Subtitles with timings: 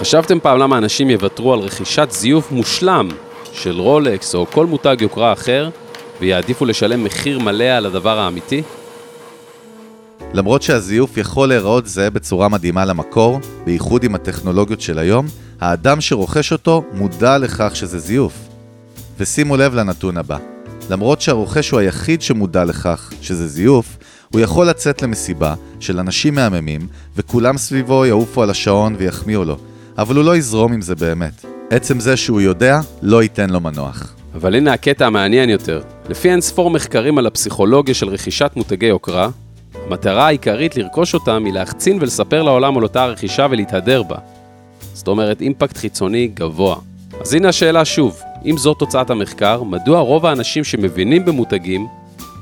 [0.00, 3.08] חשבתם פעם למה אנשים יוותרו על רכישת זיוף מושלם
[3.52, 5.70] של רולקס או כל מותג יוקרה אחר,
[6.20, 8.62] ויעדיפו לשלם מחיר מלא על הדבר האמיתי?
[10.32, 15.26] למרות שהזיוף יכול להיראות זהה בצורה מדהימה למקור, בייחוד עם הטכנולוגיות של היום,
[15.60, 18.32] האדם שרוכש אותו מודע לכך שזה זיוף.
[19.18, 20.38] ושימו לב לנתון הבא,
[20.90, 23.96] למרות שהרוכש הוא היחיד שמודע לכך שזה זיוף,
[24.32, 26.80] הוא יכול לצאת למסיבה של אנשים מהממים,
[27.16, 29.56] וכולם סביבו יעופו על השעון ויחמיאו לו,
[30.00, 31.44] אבל הוא לא יזרום עם זה באמת.
[31.70, 34.14] עצם זה שהוא יודע, לא ייתן לו מנוח.
[34.34, 35.80] אבל הנה הקטע המעניין יותר.
[36.08, 39.28] לפי אין ספור מחקרים על הפסיכולוגיה של רכישת מותגי יוקרה,
[39.86, 44.16] המטרה העיקרית לרכוש אותם היא להחצין ולספר לעולם על אותה הרכישה ולהתהדר בה.
[44.92, 46.76] זאת אומרת, אימפקט חיצוני גבוה.
[47.20, 51.86] אז הנה השאלה שוב, אם זאת תוצאת המחקר, מדוע רוב האנשים שמבינים במותגים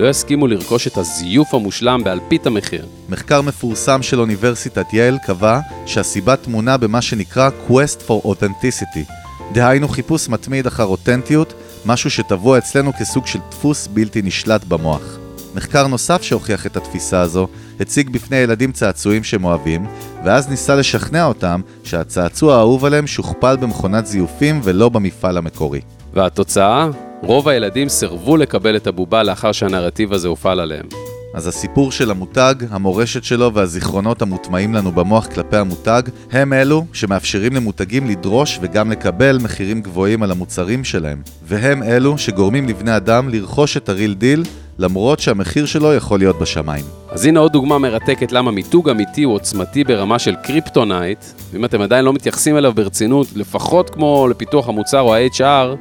[0.00, 2.86] לא יסכימו לרכוש את הזיוף המושלם באלפית המחיר?
[3.08, 9.12] מחקר מפורסם של אוניברסיטת יייל קבע שהסיבה טמונה במה שנקרא Quest for Authenticity,
[9.52, 11.54] דהיינו חיפוש מתמיד אחר אותנטיות,
[11.86, 15.18] משהו שטבוע אצלנו כסוג של דפוס בלתי נשלט במוח.
[15.54, 17.48] מחקר נוסף שהוכיח את התפיסה הזו,
[17.80, 19.86] הציג בפני ילדים צעצועים שהם אוהבים,
[20.24, 25.80] ואז ניסה לשכנע אותם שהצעצוע האהוב עליהם שוכפל במכונת זיופים ולא במפעל המקורי.
[26.14, 27.09] והתוצאה?
[27.22, 30.86] רוב הילדים סירבו לקבל את הבובה לאחר שהנרטיב הזה הופעל עליהם.
[31.34, 37.52] אז הסיפור של המותג, המורשת שלו והזיכרונות המוטמעים לנו במוח כלפי המותג, הם אלו שמאפשרים
[37.52, 41.22] למותגים לדרוש וגם לקבל מחירים גבוהים על המוצרים שלהם.
[41.42, 44.44] והם אלו שגורמים לבני אדם לרכוש את ה real deal,
[44.78, 46.84] למרות שהמחיר שלו יכול להיות בשמיים.
[47.10, 51.80] אז הנה עוד דוגמה מרתקת למה מיתוג אמיתי הוא עוצמתי ברמה של קריפטונייט, ואם אתם
[51.80, 55.76] עדיין לא מתייחסים אליו ברצינות, לפחות כמו לפיתוח המוצר או ה-HR,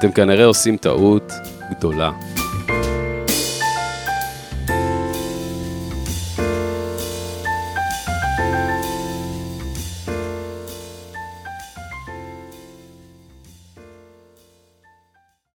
[0.00, 1.32] אתם כנראה עושים טעות
[1.70, 2.10] גדולה.